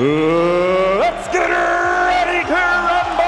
[0.00, 3.20] let's get ready to rumble!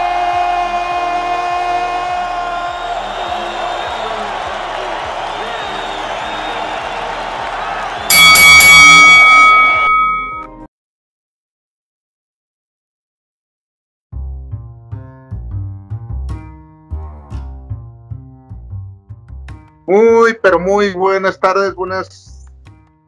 [19.87, 22.31] Muy, pero muy buenas tardes, buenas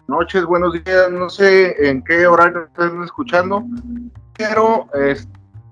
[0.09, 1.11] noches, buenos días.
[1.11, 3.65] No sé en qué horario están escuchando,
[4.37, 5.29] pero es,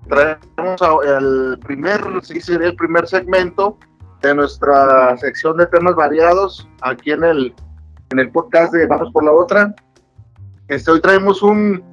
[0.07, 3.77] traemos el primer, sí, sería el primer segmento
[4.21, 7.53] de nuestra sección de temas variados aquí en el,
[8.11, 9.75] en el podcast de Vamos por la Otra.
[10.67, 11.83] Este, hoy traemos un,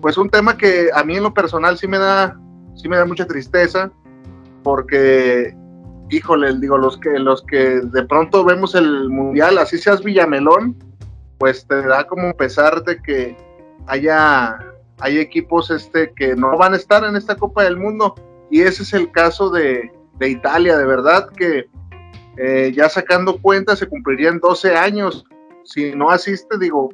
[0.00, 2.38] pues un tema que a mí en lo personal sí me da,
[2.74, 3.90] sí me da mucha tristeza,
[4.62, 5.54] porque
[6.10, 10.76] híjole, digo, los que, los que de pronto vemos el mundial, así seas Villamelón,
[11.38, 13.36] pues te da como pesar de que
[13.86, 14.58] haya,
[14.98, 18.14] hay equipos este, que no van a estar en esta Copa del Mundo.
[18.50, 21.66] Y ese es el caso de, de Italia, de verdad que
[22.36, 25.24] eh, ya sacando cuentas se cumplirían 12 años.
[25.64, 26.90] Si no asiste, digo,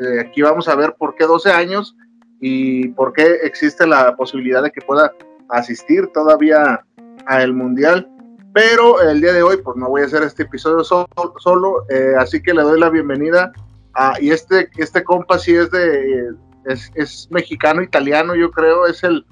[0.00, 1.96] eh, aquí vamos a ver por qué 12 años
[2.40, 5.12] y por qué existe la posibilidad de que pueda
[5.48, 6.84] asistir todavía
[7.26, 8.08] al mundial
[8.52, 11.06] pero el día de hoy pues no voy a hacer este episodio solo,
[11.38, 13.52] solo eh, así que le doy la bienvenida
[13.94, 16.30] a, y este, este compa sí es de,
[16.66, 19.24] es, es mexicano italiano yo creo, es el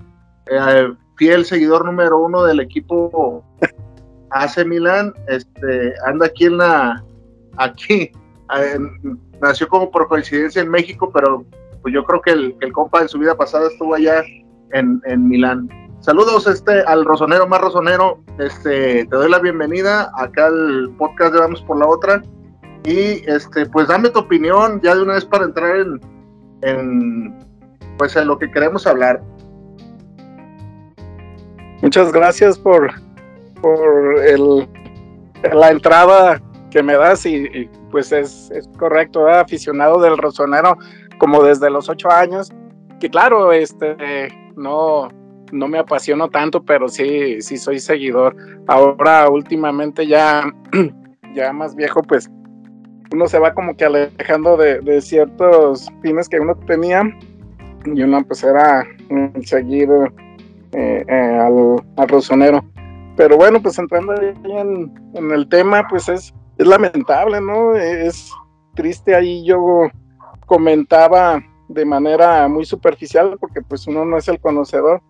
[0.50, 3.44] eh, fiel seguidor número uno del equipo
[4.30, 7.04] AC Milan, este, anda aquí en la,
[7.56, 8.10] aquí,
[8.56, 8.78] eh,
[9.40, 11.44] nació como por coincidencia en México, pero
[11.82, 14.22] pues yo creo que el, el compa en su vida pasada estuvo allá
[14.72, 15.68] en, en Milán.
[16.00, 18.20] Saludos este, al rosonero más rosonero.
[18.38, 22.22] Este, te doy la bienvenida acá al podcast de Vamos por la Otra.
[22.84, 26.00] Y este, pues dame tu opinión ya de una vez para entrar en,
[26.62, 27.38] en
[27.98, 29.20] pues en lo que queremos hablar.
[31.82, 32.90] Muchas gracias por,
[33.60, 34.68] por el,
[35.52, 36.40] la entrada
[36.70, 40.76] que me das y, pues es, es correcto, aficionado del rosonero
[41.18, 42.52] como desde los ocho años,
[43.00, 45.08] que claro, este, no,
[45.52, 48.36] no me apasiono tanto, pero sí, sí soy seguidor.
[48.66, 50.44] Ahora últimamente ya,
[51.34, 52.30] ya más viejo, pues
[53.12, 57.02] uno se va como que alejando de, ciertos fines que uno tenía
[57.84, 58.86] y uno pues era
[59.44, 59.88] seguir
[60.72, 62.64] eh, eh, al, al rosonero.
[63.16, 67.74] Pero bueno, pues entrando ahí en, en, el tema, pues es, es lamentable, ¿no?
[67.74, 68.32] Es
[68.74, 69.88] triste ahí yo
[70.46, 75.02] comentaba de manera muy superficial porque pues uno no es el conocedor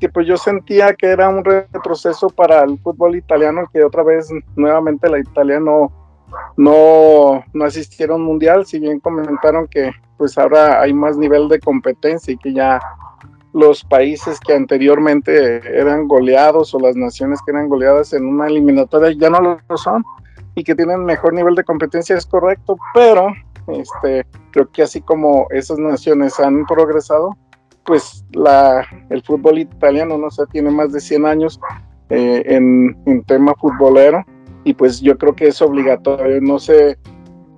[0.00, 4.28] que pues yo sentía que era un retroceso para el fútbol italiano que otra vez
[4.56, 5.92] nuevamente la Italia no,
[6.56, 12.34] no, no asistieron mundial, si bien comentaron que pues ahora hay más nivel de competencia
[12.34, 12.80] y que ya
[13.52, 19.10] los países que anteriormente eran goleados o las naciones que eran goleadas en una eliminatoria
[19.12, 20.04] ya no lo son
[20.54, 23.32] y que tienen mejor nivel de competencia es correcto, pero
[23.68, 27.36] este creo que así como esas naciones han progresado,
[27.84, 31.60] pues la, el fútbol italiano, no sé, tiene más de 100 años
[32.08, 34.24] eh, en, en, tema futbolero
[34.64, 36.98] y pues yo creo que es obligatorio, no sé,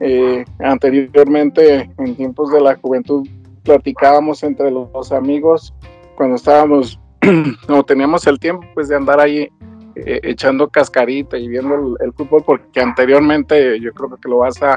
[0.00, 3.26] eh, anteriormente en tiempos de la juventud
[3.62, 5.72] platicábamos entre los, amigos
[6.16, 6.98] cuando estábamos
[7.68, 9.48] o teníamos el tiempo pues de andar ahí
[9.94, 14.60] eh, echando cascarita y viendo el, el, fútbol porque anteriormente yo creo que lo vas
[14.62, 14.76] a,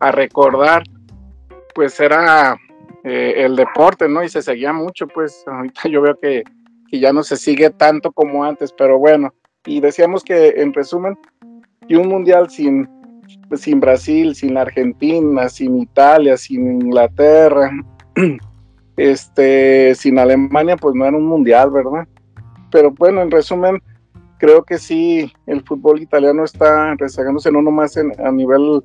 [0.00, 0.82] a recordar
[1.74, 2.56] pues era
[3.04, 4.24] eh, el deporte, ¿no?
[4.24, 6.42] Y se seguía mucho, pues ahorita yo veo que,
[6.90, 9.32] que, ya no se sigue tanto como antes, pero bueno,
[9.64, 11.16] y decíamos que en resumen,
[11.88, 12.88] y un mundial sin,
[13.54, 17.70] sin Brasil, sin Argentina, sin Italia, sin Inglaterra,
[18.96, 22.06] este, sin Alemania, pues no era un mundial, ¿verdad?
[22.70, 23.80] Pero bueno, en resumen,
[24.38, 28.82] creo que sí, el fútbol italiano está rezagándose no nomás en, a nivel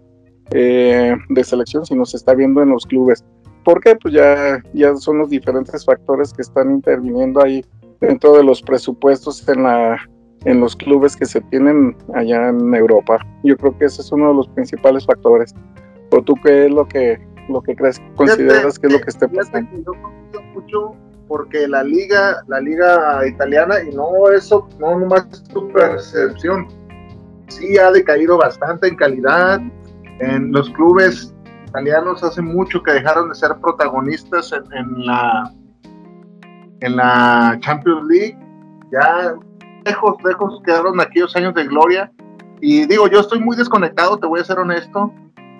[0.51, 3.24] eh, de selección, sino se está viendo en los clubes.
[3.63, 7.63] porque Pues ya, ya son los diferentes factores que están interviniendo ahí
[8.00, 9.98] dentro de los presupuestos en, la,
[10.45, 13.19] en los clubes que se tienen allá en Europa.
[13.43, 15.53] Yo creo que ese es uno de los principales factores.
[16.11, 19.09] ¿O tú qué es lo que, lo que crees, consideras fíjate, que es lo que
[19.09, 19.69] esté pasando?
[19.71, 20.95] Yo confío mucho
[21.27, 26.67] porque la liga, la liga italiana, y no eso, no nomás tu percepción,
[27.47, 29.61] sí ha decaído bastante en calidad.
[30.19, 31.33] En los clubes
[31.67, 35.53] italianos hace mucho que dejaron de ser protagonistas en, la
[36.81, 38.38] en la Champions League.
[38.91, 39.33] Ya
[39.85, 42.11] lejos, lejos quedaron aquellos años de gloria.
[42.61, 45.11] Y digo, yo estoy muy desconectado, te voy a ser honesto,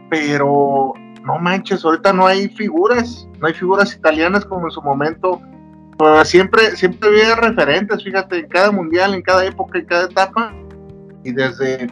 [0.10, 5.42] pero no manches, ahorita no hay figuras, no hay figuras italianas como en su momento.
[6.24, 10.54] siempre, siempre había referentes, fíjate, en cada mundial, en cada época, en cada etapa,
[11.24, 11.88] y desde,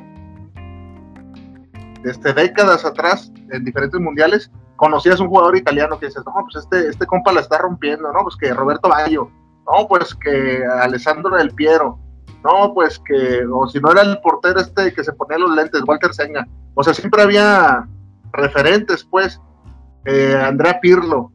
[2.03, 6.87] desde décadas atrás, en diferentes mundiales, conocías un jugador italiano que dices, no, pues este,
[6.89, 8.23] este compa la está rompiendo, ¿no?
[8.23, 9.29] Pues que Roberto Baggio,
[9.67, 11.99] no, pues que Alessandro Del Piero,
[12.43, 15.83] no, pues que, o si no era el portero este que se ponía los lentes,
[15.85, 17.87] Walter Senga, o sea, siempre había
[18.31, 19.39] referentes, pues,
[20.05, 21.31] eh, Andrea Pirlo,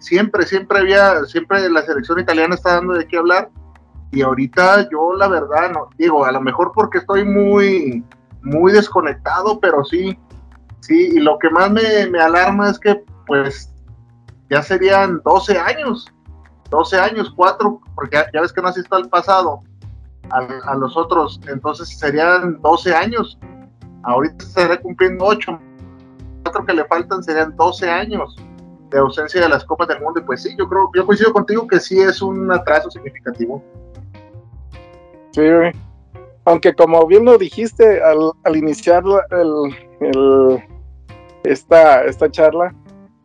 [0.00, 3.50] siempre, siempre había, siempre la selección italiana está dando de qué hablar,
[4.10, 8.04] y ahorita yo la verdad, no, digo, a lo mejor porque estoy muy,
[8.42, 10.18] muy desconectado, pero sí,
[10.80, 13.70] sí, y lo que más me, me alarma es que, pues,
[14.50, 16.06] ya serían 12 años,
[16.70, 19.62] 12 años, 4, porque ya, ves que no asisto al pasado,
[20.30, 23.38] a, a, los otros, entonces serían 12 años,
[24.02, 25.58] ahorita estaré cumpliendo 8,
[26.66, 28.36] que le faltan serían 12 años
[28.90, 30.20] de ausencia de las Copas del Mundo.
[30.20, 33.62] Y pues sí, yo creo, yo coincido contigo que sí es un atraso significativo.
[35.32, 35.42] Sí,
[36.44, 40.62] aunque como bien lo dijiste al, al iniciar el,
[41.42, 42.74] esta, esta charla,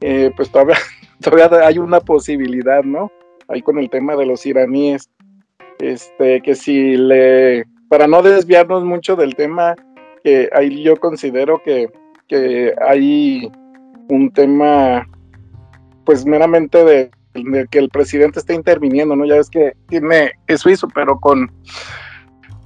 [0.01, 0.77] eh, pues todavía,
[1.21, 3.11] todavía hay una posibilidad, ¿no?
[3.47, 5.09] Ahí con el tema de los iraníes,
[5.79, 9.75] este, que si le, para no desviarnos mucho del tema,
[10.23, 11.89] que ahí yo considero que
[12.29, 13.51] que hay
[14.07, 15.05] un tema,
[16.05, 17.11] pues meramente de,
[17.69, 19.25] que el presidente está interviniendo, ¿no?
[19.25, 21.51] Ya ves que tiene, es suizo, pero con,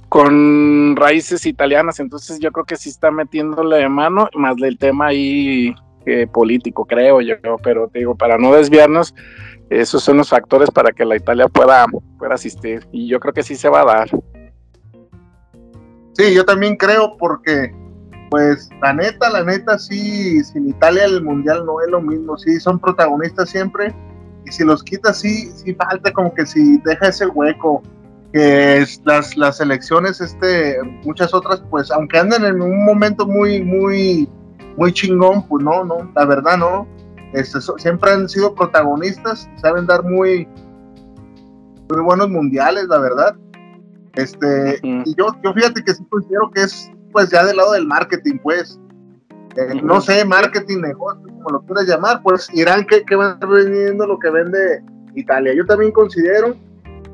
[0.08, 5.06] con raíces italianas, entonces yo creo que sí está metiéndole de mano, más del tema
[5.06, 5.74] ahí
[6.06, 9.14] eh, político, creo yo, pero te digo, para no desviarnos,
[9.70, 11.86] esos son los factores para que la Italia pueda,
[12.18, 14.10] pueda asistir, y yo creo que sí se va a dar.
[16.12, 17.74] Sí, yo también creo porque
[18.30, 22.58] pues la neta, la neta, sí, sin Italia el mundial no es lo mismo, sí,
[22.58, 23.94] son protagonistas siempre,
[24.44, 27.82] y si los quitas, sí, sí falta como que si deja ese hueco,
[28.32, 33.62] que es las, las elecciones, este, muchas otras, pues aunque anden en un momento muy,
[33.62, 34.28] muy,
[34.76, 36.88] muy chingón, pues no, no, la verdad no,
[37.34, 40.48] este, siempre han sido protagonistas, saben dar muy,
[41.90, 43.36] muy buenos mundiales, la verdad.
[44.14, 47.86] Este, y yo, yo fíjate que sí considero que es pues ya del lado del
[47.86, 48.80] marketing, pues.
[49.56, 54.06] Eh, no sé, marketing, negocio, como lo quieras llamar, pues Irán que, que va vendiendo
[54.06, 54.82] lo que vende
[55.14, 55.54] Italia.
[55.54, 56.56] Yo también considero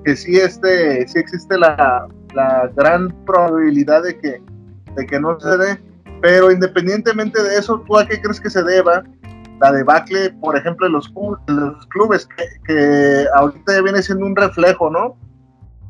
[0.04, 4.42] que sí, este, sí existe la, la gran probabilidad de que,
[4.96, 5.80] de que no se dé,
[6.22, 9.02] pero independientemente de eso, ¿tú a qué crees que se deba
[9.60, 11.08] la debacle, por ejemplo, de los,
[11.88, 12.28] clubes,
[12.66, 15.16] que, ahorita viene siendo un reflejo, ¿no?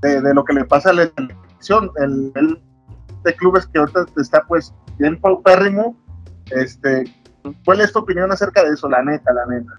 [0.02, 1.90] De, de, lo que le pasa a la elección.
[1.96, 2.62] El, el
[3.24, 5.96] de clubes que ahorita está pues bien paupérrimo.
[6.50, 7.04] Este,
[7.64, 9.72] ¿Cuál es tu opinión acerca de eso, la neta, la neta?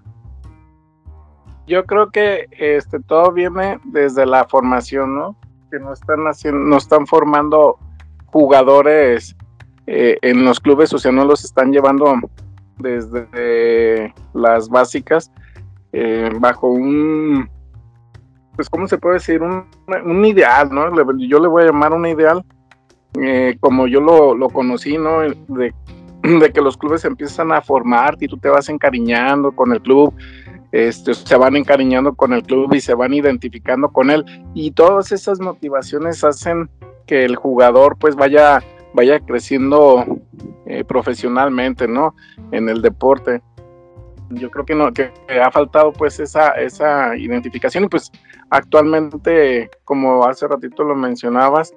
[1.66, 5.36] Yo creo que este todo viene desde la formación, ¿no?
[5.70, 7.78] Que no están haciendo, no están formando
[8.26, 9.36] jugadores
[9.86, 12.14] eh, en los clubes, o sea, no los están llevando
[12.82, 15.30] desde las básicas
[15.92, 17.48] eh, bajo un,
[18.56, 19.42] pues, ¿cómo se puede decir?
[19.42, 19.64] Un,
[20.04, 20.90] un ideal, ¿no?
[21.18, 22.44] Yo le voy a llamar un ideal
[23.20, 25.20] eh, como yo lo, conocí, ¿no?
[25.20, 25.74] De,
[26.52, 30.14] que los clubes empiezan a formar y tú te vas encariñando con el club,
[30.70, 34.24] este, se van encariñando con el club y se van identificando con él
[34.54, 36.70] y todas esas motivaciones hacen
[37.06, 38.62] que el jugador pues vaya,
[38.94, 40.04] vaya creciendo
[40.66, 42.14] eh, profesionalmente, ¿no?
[42.50, 43.42] En el deporte.
[44.30, 48.10] Yo creo que no, que, ha faltado pues esa, esa identificación y pues
[48.50, 51.74] actualmente, como hace ratito lo mencionabas,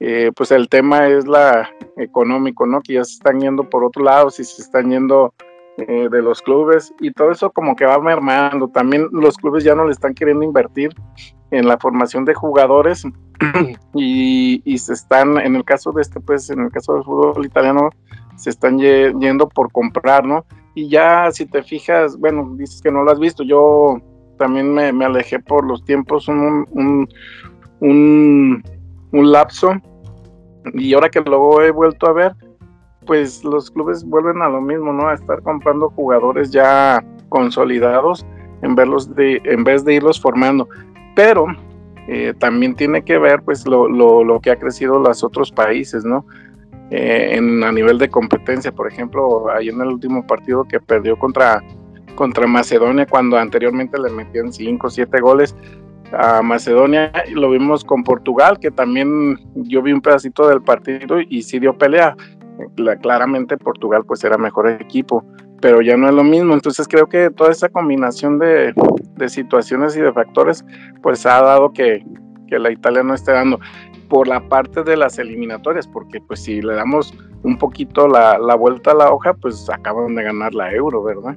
[0.00, 2.80] eh, pues el tema es la económico, ¿no?
[2.82, 5.32] Que ya se están yendo por otro lado, si se están yendo
[5.76, 8.68] eh, de los clubes y todo eso como que va mermando.
[8.68, 10.94] También los clubes ya no le están queriendo invertir
[11.56, 13.04] en la formación de jugadores
[13.94, 17.90] y, se están, en el caso de este, pues en el caso del fútbol italiano,
[18.36, 20.44] se están yendo por comprar, ¿no?
[20.74, 23.98] Y ya si te fijas, bueno, dices que no lo has visto, yo
[24.38, 26.66] también me, alejé por los tiempos un,
[27.80, 28.62] un
[29.14, 29.72] un lapso
[30.74, 32.34] y ahora que lo he vuelto a ver,
[33.06, 35.08] pues los clubes vuelven a lo mismo, ¿no?
[35.08, 38.26] A estar comprando jugadores ya consolidados
[38.62, 40.68] en, verlos de, en vez de irlos formando.
[41.14, 41.46] Pero
[42.08, 46.26] eh, también tiene que ver pues lo, lo, que ha crecido los otros países, ¿no?
[46.90, 51.18] Eh, en, a nivel de competencia, por ejemplo, ahí en el último partido que perdió
[51.18, 51.62] contra,
[52.14, 55.56] contra Macedonia, cuando anteriormente le metían 5 o 7 goles
[56.12, 61.42] a Macedonia, lo vimos con Portugal, que también yo vi un pedacito del partido y
[61.42, 62.14] sí dio pelea.
[63.02, 65.24] claramente Portugal pues era mejor equipo,
[65.64, 66.52] pero ya no es lo mismo.
[66.52, 68.74] Entonces creo que toda esa combinación de,
[69.16, 70.62] de situaciones y de factores,
[71.02, 72.04] pues ha dado que,
[72.48, 73.58] que la Italia no esté dando
[74.10, 78.56] por la parte de las eliminatorias, porque pues si le damos un poquito la, la
[78.56, 81.34] vuelta a la hoja, pues acaban de ganar la euro, ¿verdad?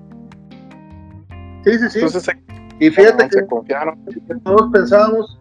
[1.63, 1.99] Sí, sí, sí.
[1.99, 2.35] Entonces,
[2.81, 3.97] y fíjate que, confiaron.
[4.43, 5.39] todos pensábamos,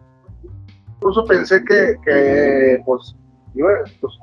[0.95, 3.13] incluso pensé que, que pues,
[3.99, 4.13] pues,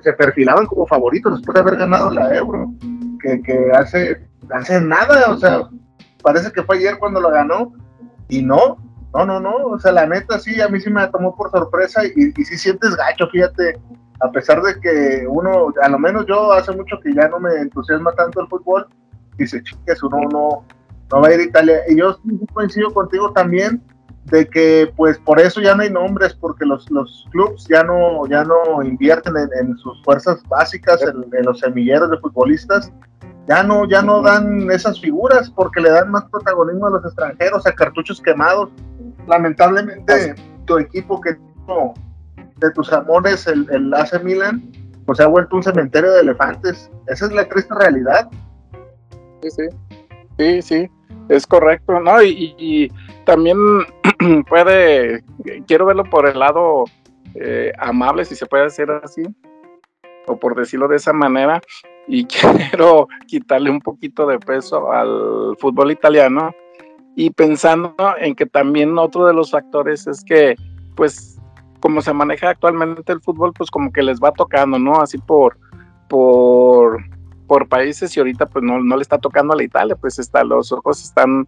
[0.00, 2.70] se perfilaban como favoritos después de haber ganado la euro,
[3.18, 5.68] que, que hace, hace nada, o sea,
[6.22, 7.72] parece que fue ayer cuando lo ganó
[8.28, 8.78] y no,
[9.14, 12.04] no, no, no, o sea, la neta sí, a mí sí me tomó por sorpresa
[12.04, 13.80] y, y sí sientes gacho, fíjate,
[14.20, 17.54] a pesar de que uno, a lo menos yo hace mucho que ya no me
[17.56, 18.86] entusiasma tanto el fútbol,
[19.36, 20.64] dice, chiques, uno no,
[21.10, 21.80] no va a ir a Italia.
[21.88, 22.18] Y yo
[22.52, 23.82] coincido contigo también
[24.30, 28.26] de que pues por eso ya no hay nombres, porque los, los clubs ya no,
[28.26, 32.92] ya no invierten en, sus fuerzas básicas, en, en, los semilleros de futbolistas,
[33.46, 37.66] ya no, ya no dan esas figuras porque le dan más protagonismo a los extranjeros,
[37.66, 38.70] a cartuchos quemados.
[39.28, 41.36] Lamentablemente, tu equipo que
[42.56, 44.72] de tus amores, el, el AC Milan,
[45.04, 46.90] pues se ha vuelto un cementerio de elefantes.
[47.06, 48.28] Esa es la triste realidad.
[49.42, 49.62] Sí, sí.
[50.38, 50.90] Sí, sí,
[51.28, 52.22] es correcto, ¿no?
[52.22, 52.92] Y,
[53.24, 53.58] también
[54.48, 55.24] puede,
[55.66, 56.84] quiero verlo por el lado
[57.34, 59.24] eh, amable, si se puede hacer así,
[60.28, 61.60] o por decirlo de esa manera,
[62.06, 62.24] y
[62.70, 66.54] quiero quitarle un poquito de peso al fútbol italiano
[67.16, 70.54] y pensando en que también otro de los factores es que
[70.94, 71.38] pues
[71.80, 75.00] como se maneja actualmente el fútbol pues como que les va tocando, ¿no?
[75.00, 75.58] Así por
[76.08, 77.02] por
[77.46, 80.44] por países y ahorita pues no, no le está tocando a la Italia, pues está,
[80.44, 81.46] los ojos están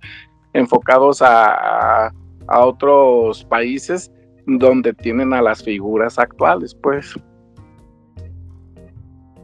[0.53, 2.07] enfocados a,
[2.49, 4.11] a otros países
[4.47, 7.15] donde tienen a las figuras actuales, pues.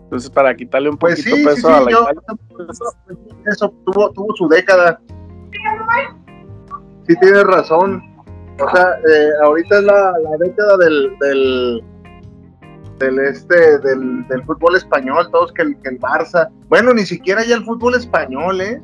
[0.04, 2.22] Entonces, para quitarle un pues poquito peso a la Italia.
[2.48, 2.78] Pues,
[3.46, 5.00] eso tuvo, tuvo su década.
[7.06, 8.02] Sí, tienes razón.
[8.60, 11.84] O sea, eh, ahorita es la, la década del, del,
[12.98, 16.48] del este del, del, fútbol español, todos que el, que el Barça.
[16.68, 18.80] Bueno, ni siquiera ya el fútbol español, ¿eh?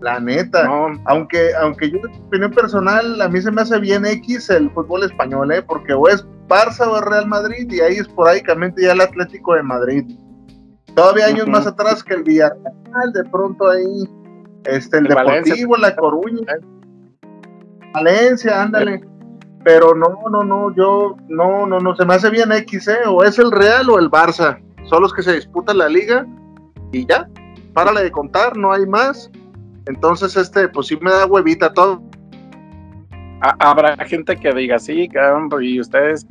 [0.00, 0.66] La neta.
[1.04, 5.04] Aunque, aunque yo, en opinión personal, a mí se me hace bien X el fútbol
[5.04, 5.62] español, ¿eh?
[5.62, 9.62] Porque o es Barça o es Real Madrid y ahí esporádicamente ya el Atlético de
[9.62, 10.04] Madrid.
[10.94, 14.08] Todavía años más atrás que el Villarreal, de pronto ahí,
[14.64, 16.58] este, el, Deportivo, La Coruña,
[17.92, 19.02] Valencia, ándale.
[19.62, 23.00] Pero no, no, no, yo, no, no, no, se me hace bien X, ¿eh?
[23.06, 24.58] O es el Real o el Barça.
[24.84, 26.26] Son los que se disputan la liga
[26.92, 27.28] y ya,
[27.74, 29.30] párale de contar, no hay más.
[29.86, 32.02] Entonces, este, pues sí me da huevita todo.
[33.58, 36.26] Habrá gente que diga, sí, caramba, y ustedes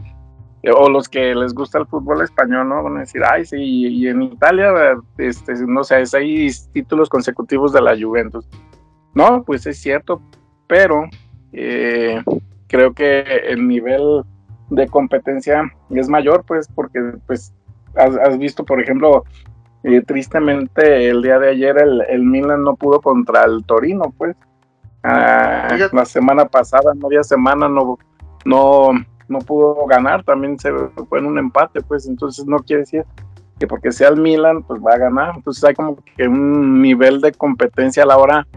[0.67, 2.83] o los que les gusta el fútbol español, ¿no?
[2.83, 7.81] Van a decir, ay, sí, y en Italia, este, no sé, seis títulos consecutivos de
[7.81, 8.45] la Juventus.
[9.13, 10.21] No, pues es cierto,
[10.67, 11.03] pero
[11.53, 12.21] eh,
[12.69, 14.23] creo que el nivel
[14.69, 17.53] de competencia es mayor, pues, porque, pues,
[17.95, 19.25] has, visto, por ejemplo,
[19.83, 24.38] eh, tristemente el día de ayer el, el, Milan no pudo contra el Torino, pues.
[25.03, 27.97] Ah, la semana pasada, media semana, no,
[28.45, 28.91] no
[29.29, 30.71] no pudo ganar, también se
[31.07, 33.05] fue en un empate, pues entonces no quiere decir
[33.59, 35.35] que porque sea el Milan, pues va a ganar.
[35.35, 38.47] Entonces hay como que un nivel de competencia a la hora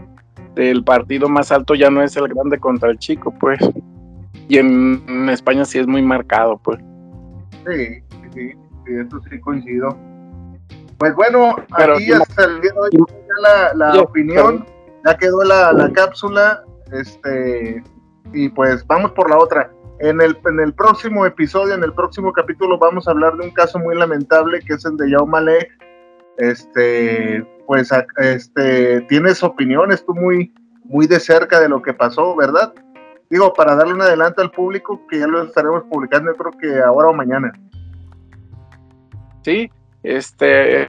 [0.55, 3.59] del partido más alto ya no es el grande contra el chico, pues.
[4.47, 6.79] Y en, España sí es muy marcado, pues.
[7.65, 8.51] Sí, sí,
[8.85, 9.97] sí, eso sí coincido.
[10.97, 14.65] Pues bueno, aquí hasta el día de hoy ya la, opinión,
[15.05, 17.83] ya quedó la, la cápsula, este,
[18.33, 19.71] y pues vamos por la otra.
[19.99, 23.51] En el, en el próximo episodio, en el próximo capítulo, vamos a hablar de un
[23.51, 25.69] caso muy lamentable que es el de Yao Malé.
[26.37, 32.73] Este, pues, este, tienes opiniones tú muy, muy de cerca de lo que pasó, ¿verdad?
[33.29, 37.09] Digo, para darle un adelanto al público, que ya lo estaremos publicando, creo que ahora
[37.09, 37.51] o mañana.
[39.43, 39.69] Sí,
[40.03, 40.87] este,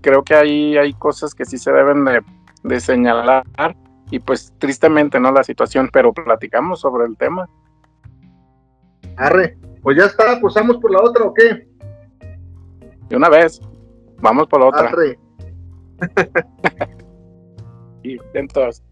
[0.00, 2.22] creo que ahí hay cosas que sí se deben de,
[2.62, 3.44] de señalar
[4.10, 5.32] y pues tristemente, ¿no?
[5.32, 7.48] La situación, pero platicamos sobre el tema.
[9.16, 11.68] Arre, pues ya está, pues vamos por la otra o qué?
[13.08, 13.60] De una vez,
[14.20, 14.88] vamos por la otra.
[14.88, 15.18] Arre.
[18.02, 18.84] y entonces.